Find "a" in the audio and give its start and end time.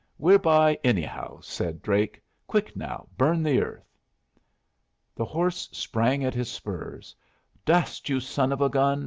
8.61-8.69